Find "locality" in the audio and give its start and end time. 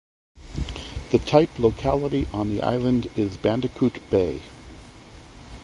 1.59-2.25